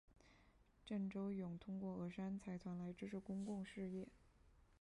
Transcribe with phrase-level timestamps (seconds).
[0.83, 4.07] 郑周永通过峨山财团来支持公益事业。